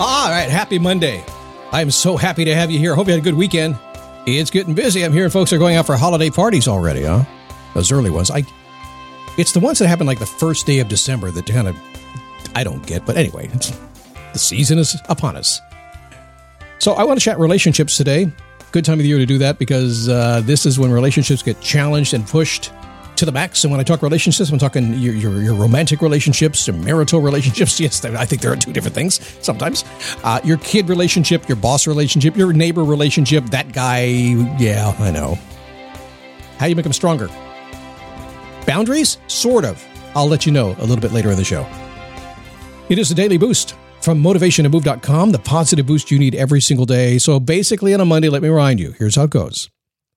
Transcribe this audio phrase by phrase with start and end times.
[0.00, 1.24] All right, happy Monday.
[1.70, 2.92] I'm so happy to have you here.
[2.92, 3.78] I hope you had a good weekend.
[4.26, 5.04] It's getting busy.
[5.04, 7.24] I'm hearing folks are going out for holiday parties already, huh?
[7.74, 8.28] Those early ones.
[8.28, 8.44] I
[9.38, 11.76] it's the ones that happen like the first day of December that kind of
[12.56, 13.46] I don't get, but anyway,
[14.32, 15.60] the season is upon us.
[16.80, 18.32] So I want to chat relationships today.
[18.72, 21.60] Good time of the year to do that because uh, this is when relationships get
[21.60, 22.72] challenged and pushed
[23.16, 23.64] to the max.
[23.64, 27.80] And when I talk relationships, I'm talking your, your, your romantic relationships, your marital relationships.
[27.84, 29.84] Yes, I think there are two different things sometimes.
[30.22, 34.04] Uh, your kid relationship, your boss relationship, your neighbor relationship, that guy.
[34.58, 35.38] Yeah, I know.
[36.58, 37.28] How you make them stronger?
[38.66, 39.18] Boundaries?
[39.26, 39.84] Sort of.
[40.14, 41.66] I'll let you know a little bit later in the show.
[42.88, 47.18] It is a daily boost from motivationtomove.com, the positive boost you need every single day.
[47.18, 49.68] So basically, on a Monday, let me remind you here's how it goes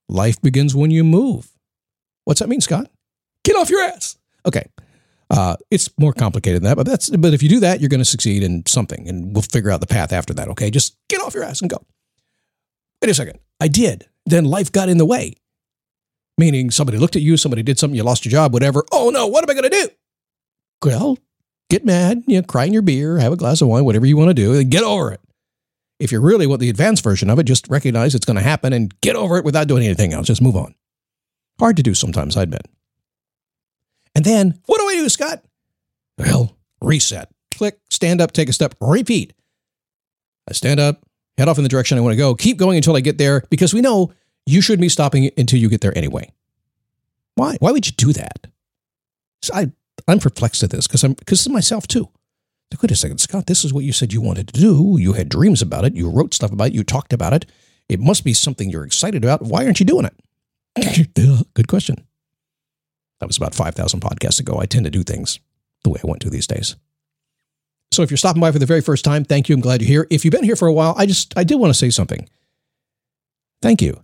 [0.09, 1.56] life begins when you move.
[2.27, 2.91] What's that mean, Scott?
[3.45, 4.17] Get off your ass.
[4.45, 4.65] Okay.
[5.29, 8.01] Uh, it's more complicated than that, but that's but if you do that, you're going
[8.01, 10.49] to succeed in something, and we'll figure out the path after that.
[10.49, 11.77] Okay, just get off your ass and go.
[13.01, 14.07] Wait a second, I did.
[14.25, 15.35] Then life got in the way,
[16.37, 18.83] meaning somebody looked at you, somebody did something, you lost your job, whatever.
[18.91, 19.89] Oh no, what am I going to do?
[20.83, 21.17] Well,
[21.69, 24.17] get mad, you know, cry in your beer, have a glass of wine, whatever you
[24.17, 25.21] want to do, and get over it.
[25.99, 28.73] If you really want the advanced version of it, just recognize it's going to happen
[28.73, 30.27] and get over it without doing anything else.
[30.27, 30.75] Just move on.
[31.59, 32.67] Hard to do sometimes, I admit.
[34.15, 35.43] And then, what do I do, Scott?
[36.17, 37.29] Well, reset.
[37.53, 39.33] Click, stand up, take a step, repeat.
[40.49, 41.05] I stand up,
[41.37, 43.43] head off in the direction I want to go, keep going until I get there,
[43.49, 44.13] because we know
[44.45, 46.31] you shouldn't be stopping until you get there anyway.
[47.35, 47.57] Why?
[47.59, 48.47] Why would you do that?
[49.41, 49.71] So I,
[50.07, 52.09] I'm perplexed at this because I'm because of myself too.
[52.71, 54.97] Like, wait a second, Scott, this is what you said you wanted to do.
[54.99, 55.95] You had dreams about it.
[55.95, 56.73] You wrote stuff about it.
[56.73, 57.45] You talked about it.
[57.87, 59.41] It must be something you're excited about.
[59.41, 60.13] Why aren't you doing it?
[61.53, 62.05] Good question.
[63.19, 64.59] That was about 5,000 podcasts ago.
[64.59, 65.39] I tend to do things
[65.83, 66.75] the way I want to these days.
[67.91, 69.55] So if you're stopping by for the very first time, thank you.
[69.55, 70.07] I'm glad you're here.
[70.09, 72.29] If you've been here for a while, I just, I did want to say something.
[73.61, 74.03] Thank you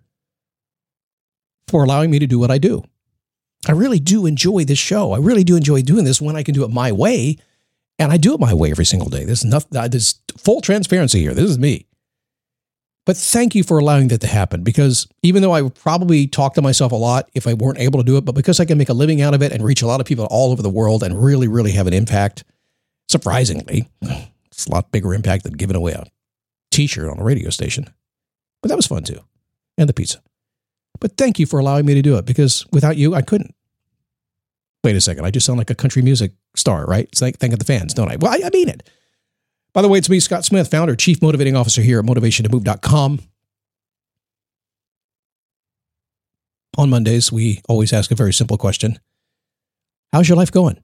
[1.68, 2.84] for allowing me to do what I do.
[3.68, 5.14] I really do enjoy this show.
[5.14, 7.38] I really do enjoy doing this when I can do it my way.
[8.00, 9.24] And I do it my way every single day.
[9.24, 11.34] There's nothing, uh, there's full transparency here.
[11.34, 11.86] This is me.
[13.06, 16.54] But thank you for allowing that to happen because even though I would probably talk
[16.54, 18.78] to myself a lot if I weren't able to do it, but because I can
[18.78, 20.70] make a living out of it and reach a lot of people all over the
[20.70, 22.46] world and really, really have an impact,
[23.10, 26.06] surprisingly, it's a lot bigger impact than giving away a
[26.72, 27.90] t shirt on a radio station.
[28.62, 29.20] But that was fun too.
[29.78, 30.22] And the pizza.
[31.00, 33.54] But thank you for allowing me to do it because without you, I couldn't.
[34.84, 35.26] Wait a second.
[35.26, 37.08] I just sound like a country music star, right?
[37.12, 38.16] It's like thank the fans, don't I?
[38.16, 38.90] Well, I, I mean it.
[39.74, 43.20] By the way, it's me, Scott Smith, founder, chief motivating officer here at motivationtomove.com.
[46.78, 49.00] On Mondays, we always ask a very simple question
[50.12, 50.78] How's your life going?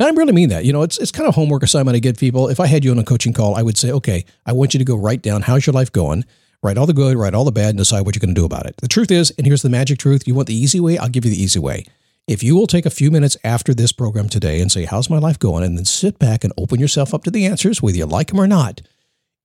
[0.00, 0.64] And I really mean that.
[0.64, 2.48] You know, it's, it's kind of homework assignment I give people.
[2.48, 4.78] If I had you on a coaching call, I would say, okay, I want you
[4.78, 6.24] to go write down how's your life going,
[6.62, 8.44] write all the good, write all the bad, and decide what you're going to do
[8.44, 8.76] about it.
[8.78, 10.98] The truth is, and here's the magic truth you want the easy way?
[10.98, 11.84] I'll give you the easy way.
[12.26, 15.18] If you will take a few minutes after this program today and say, How's my
[15.18, 15.62] life going?
[15.62, 18.40] and then sit back and open yourself up to the answers, whether you like them
[18.40, 18.80] or not,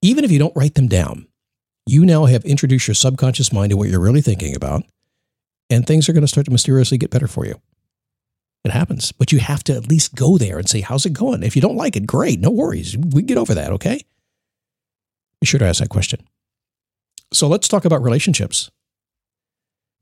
[0.02, 1.28] even if you don't write them down,
[1.86, 4.84] you now have introduced your subconscious mind to what you're really thinking about,
[5.70, 7.60] and things are going to start to mysteriously get better for you.
[8.64, 11.44] It happens, but you have to at least go there and say, How's it going?
[11.44, 12.96] If you don't like it, great, no worries.
[12.98, 14.02] We get over that, okay?
[15.42, 16.22] Be sure to ask that question.
[17.34, 18.72] So let's talk about relationships.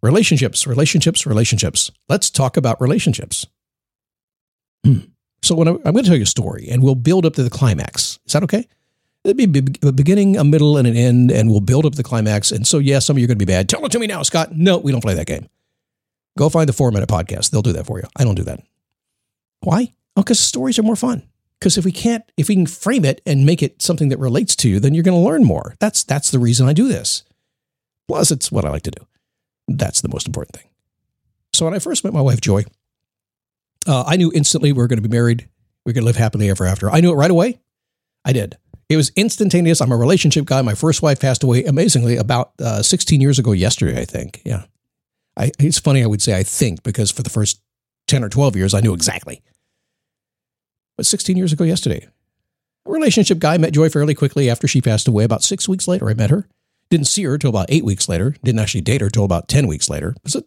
[0.01, 1.91] Relationships, relationships, relationships.
[2.07, 3.47] Let's talk about relationships.
[4.85, 4.99] Hmm.
[5.41, 7.43] So when I, I'm going to tell you a story and we'll build up to
[7.43, 8.19] the climax.
[8.25, 8.67] Is that okay?
[9.23, 12.51] It'd be a beginning, a middle, and an end, and we'll build up the climax.
[12.51, 13.67] And so, yeah, some of you are going to be bad.
[13.67, 14.55] Tell it to me now, Scott.
[14.55, 15.49] No, we don't play that game.
[16.37, 17.49] Go find the four minute podcast.
[17.49, 18.05] They'll do that for you.
[18.15, 18.61] I don't do that.
[19.61, 19.93] Why?
[20.15, 21.23] Oh, because stories are more fun.
[21.59, 24.55] Because if we can't, if we can frame it and make it something that relates
[24.57, 25.75] to you, then you're going to learn more.
[25.79, 27.23] That's that's the reason I do this.
[28.07, 29.05] Plus, it's what I like to do.
[29.67, 30.69] That's the most important thing.
[31.53, 32.63] So when I first met my wife Joi,
[33.87, 35.47] uh, I knew instantly we were going to be married.
[35.85, 36.89] We are going to live happily ever after.
[36.89, 37.59] I knew it right away.
[38.25, 38.57] I did.
[38.89, 39.81] It was instantaneous.
[39.81, 40.61] I'm a relationship guy.
[40.61, 44.41] My first wife passed away amazingly about uh, 16 years ago yesterday, I think.
[44.45, 44.63] Yeah.
[45.37, 47.61] I, it's funny I would say I think because for the first
[48.07, 49.41] 10 or 12 years, I knew exactly.
[50.95, 52.07] But 16 years ago yesterday,
[52.85, 55.23] relationship guy met Joi fairly quickly after she passed away.
[55.23, 56.47] About six weeks later, I met her.
[56.89, 58.35] Didn't see her until about eight weeks later.
[58.43, 60.15] Didn't actually date her until about 10 weeks later.
[60.25, 60.41] So,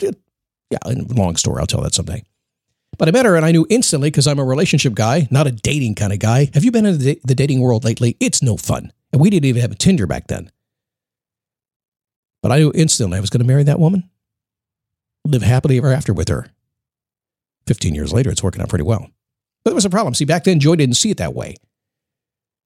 [0.70, 1.60] yeah, long story.
[1.60, 2.24] I'll tell that someday.
[2.98, 5.52] But I met her and I knew instantly because I'm a relationship guy, not a
[5.52, 6.50] dating kind of guy.
[6.54, 8.16] Have you been in the, the dating world lately?
[8.20, 8.92] It's no fun.
[9.12, 10.50] And we didn't even have a Tinder back then.
[12.42, 14.08] But I knew instantly I was going to marry that woman,
[15.24, 16.48] live happily ever after with her.
[17.66, 19.10] 15 years later, it's working out pretty well.
[19.62, 20.14] But there was a problem.
[20.14, 21.56] See, back then, Joi didn't see it that way.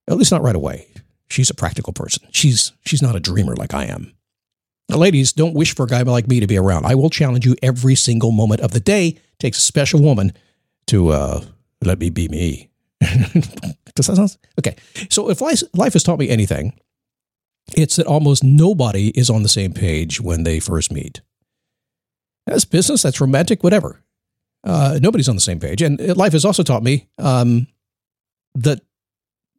[0.09, 0.89] At least not right away.
[1.29, 2.27] She's a practical person.
[2.31, 4.15] She's she's not a dreamer like I am.
[4.89, 6.85] Now, ladies, don't wish for a guy like me to be around.
[6.85, 10.33] I will challenge you every single moment of the day It takes a special woman
[10.89, 11.45] to uh,
[11.83, 12.71] let me be me.
[13.01, 14.77] Does that sound okay?
[15.11, 16.79] So if life, life has taught me anything,
[17.77, 21.23] it's that almost nobody is on the same page when they first meet.
[22.47, 24.03] That's business, that's romantic, whatever.
[24.65, 25.83] Uh, nobody's on the same page.
[25.83, 27.67] And life has also taught me um,
[28.55, 28.81] that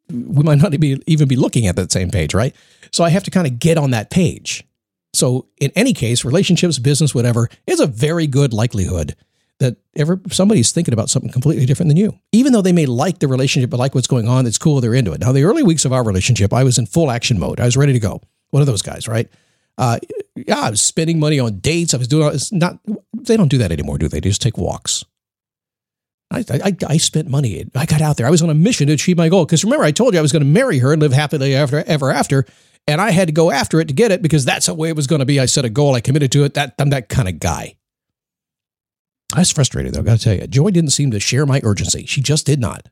[0.09, 2.55] we might not be, even be looking at that same page, right?
[2.91, 4.63] So I have to kind of get on that page.
[5.13, 9.15] So in any case, relationships, business, whatever, is a very good likelihood
[9.59, 12.19] that ever somebody's thinking about something completely different than you.
[12.31, 14.93] Even though they may like the relationship, but like what's going on, it's cool, they're
[14.93, 15.21] into it.
[15.21, 17.59] Now, the early weeks of our relationship, I was in full action mode.
[17.59, 18.21] I was ready to go.
[18.49, 19.29] One of those guys, right?
[19.77, 19.99] Uh,
[20.35, 21.93] yeah, I was spending money on dates.
[21.93, 22.79] I was doing it's not.
[23.13, 24.19] They don't do that anymore, do they?
[24.19, 25.03] They just take walks.
[26.31, 27.65] I, I, I spent money.
[27.75, 28.27] I got out there.
[28.27, 29.45] I was on a mission to achieve my goal.
[29.45, 31.83] Because remember, I told you I was going to marry her and live happily after
[31.85, 32.45] ever after,
[32.87, 34.95] and I had to go after it to get it because that's the way it
[34.95, 35.39] was going to be.
[35.39, 35.95] I set a goal.
[35.95, 36.55] I committed to it.
[36.55, 37.77] That I'm that kind of guy.
[39.33, 40.47] I was frustrated, though, I got to tell you.
[40.47, 42.05] Joi didn't seem to share my urgency.
[42.05, 42.89] She just did not.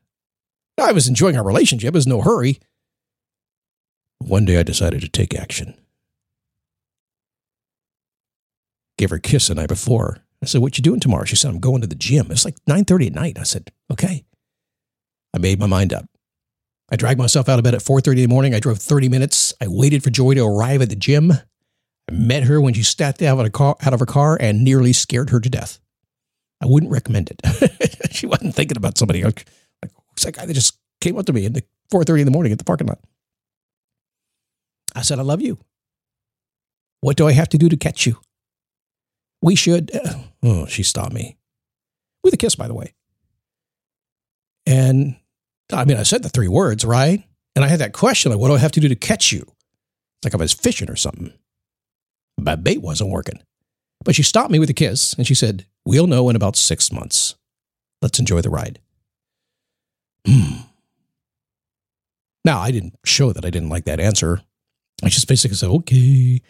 [0.78, 1.92] I was enjoying our relationship.
[1.92, 2.58] There was no hurry.
[4.18, 5.74] One day I decided to take action.
[8.98, 10.18] Gave her a kiss the night before.
[10.44, 11.24] I said, what you doing tomorrow?
[11.24, 12.30] She said, I'm going to the gym.
[12.30, 13.38] It's like 9.30 at night.
[13.38, 14.24] I said, okay.
[15.32, 16.04] I made my mind up.
[16.90, 18.54] I dragged myself out of bed at 4.30 in the morning.
[18.54, 19.54] I drove 30 minutes.
[19.60, 21.32] I waited for Joi to arrive at the gym.
[21.32, 24.92] I met her when she stepped out of, car, out of her car and nearly
[24.92, 25.78] scared her to death.
[26.60, 28.10] I wouldn't recommend it.
[28.12, 29.46] she wasn't thinking about somebody like,
[29.82, 32.52] like who's that guy that just came up to me at 4.30 in the morning
[32.52, 32.98] at the parking lot.
[34.94, 35.58] I said, I love you.
[37.00, 38.18] What do I have to do to catch you?
[39.42, 39.90] We should.
[39.94, 41.36] Uh, oh, she stopped me
[42.22, 42.94] with a kiss, by the way.
[44.66, 45.16] And
[45.72, 47.22] I mean, I said the three words, right?
[47.56, 49.40] And I had that question like, what do I have to do to catch you?
[49.42, 51.32] It's like I was fishing or something.
[52.38, 53.40] My bait wasn't working.
[54.04, 56.90] But she stopped me with a kiss and she said, We'll know in about six
[56.90, 57.34] months.
[58.02, 58.80] Let's enjoy the ride.
[60.26, 60.62] Hmm.
[62.44, 64.42] Now, I didn't show that I didn't like that answer.
[65.02, 66.42] I just basically said, okay.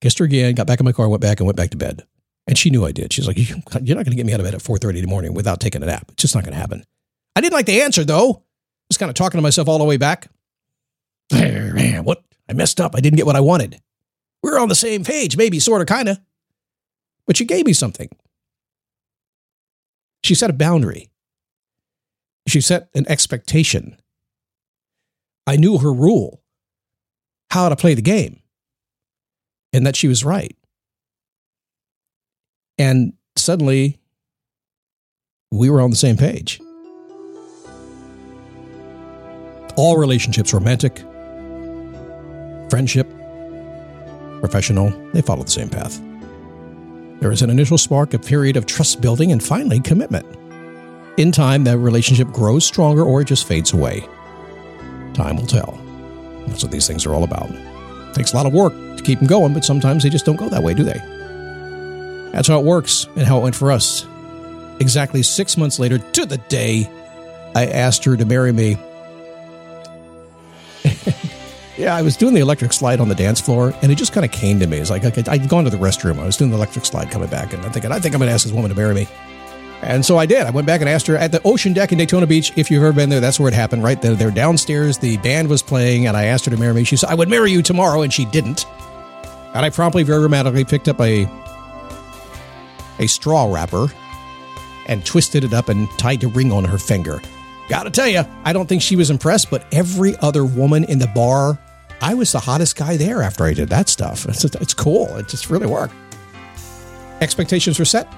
[0.00, 2.04] Kissed her again, got back in my car, went back and went back to bed.
[2.46, 3.12] And she knew I did.
[3.12, 5.06] She's like, you're not going to get me out of bed at 4.30 in the
[5.06, 6.06] morning without taking a nap.
[6.12, 6.84] It's just not going to happen.
[7.36, 8.42] I didn't like the answer, though.
[8.90, 10.28] Just kind of talking to myself all the way back.
[11.32, 12.24] Man, what?
[12.48, 12.94] I messed up.
[12.96, 13.80] I didn't get what I wanted.
[14.42, 16.18] We were on the same page, maybe, sort of, kind of.
[17.26, 18.08] But she gave me something.
[20.24, 21.08] She set a boundary.
[22.48, 23.96] She set an expectation.
[25.46, 26.42] I knew her rule,
[27.50, 28.40] how to play the game,
[29.72, 30.56] and that she was right.
[32.82, 34.00] And suddenly,
[35.52, 36.60] we were on the same page.
[39.76, 40.98] All relationships, romantic,
[42.70, 43.08] friendship,
[44.40, 46.02] professional, they follow the same path.
[47.20, 50.26] There is an initial spark, a period of trust building, and finally commitment.
[51.18, 54.00] In time, that relationship grows stronger or it just fades away.
[55.14, 55.78] Time will tell.
[56.48, 57.48] That's what these things are all about.
[57.48, 60.34] It takes a lot of work to keep them going, but sometimes they just don't
[60.34, 61.21] go that way, do they?
[62.32, 64.06] That's how it works and how it went for us.
[64.80, 66.90] Exactly six months later, to the day,
[67.54, 68.76] I asked her to marry me.
[71.78, 74.26] Yeah, I was doing the electric slide on the dance floor, and it just kind
[74.26, 74.76] of came to me.
[74.76, 76.18] It's like I'd gone to the restroom.
[76.20, 78.28] I was doing the electric slide coming back, and I'm thinking, I think I'm going
[78.28, 79.08] to ask this woman to marry me.
[79.80, 80.46] And so I did.
[80.46, 82.52] I went back and asked her at the ocean deck in Daytona Beach.
[82.56, 84.00] If you've ever been there, that's where it happened, right?
[84.00, 84.98] They're, they're downstairs.
[84.98, 86.84] The band was playing, and I asked her to marry me.
[86.84, 88.64] She said, I would marry you tomorrow, and she didn't.
[89.54, 91.24] And I promptly, very romantically, picked up a
[93.02, 93.88] a straw wrapper
[94.86, 97.20] and twisted it up and tied a ring on her finger.
[97.68, 101.06] Gotta tell you, I don't think she was impressed, but every other woman in the
[101.08, 101.58] bar,
[102.00, 104.26] I was the hottest guy there after I did that stuff.
[104.28, 105.14] It's, it's cool.
[105.16, 105.94] It just really worked.
[107.20, 108.12] Expectations were set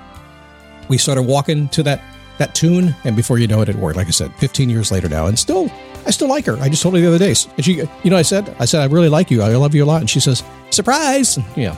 [0.89, 2.03] we started walking to that
[2.37, 3.97] that tune, and before you know it, it worked.
[3.97, 5.71] Like I said, 15 years later now, and still,
[6.05, 6.57] I still like her.
[6.57, 7.33] I just told her the other day.
[7.35, 9.41] She, you know, I said, I said, I really like you.
[9.41, 10.01] I love you a lot.
[10.01, 11.39] And she says, surprise.
[11.57, 11.77] Yeah,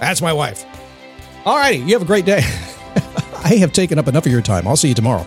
[0.00, 0.64] that's my wife.
[1.44, 2.38] All righty, you have a great day.
[3.44, 4.68] I have taken up enough of your time.
[4.68, 5.26] I'll see you tomorrow.